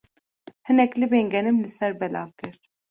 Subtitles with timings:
[0.69, 2.55] Hinek libên genim li ser belav kir.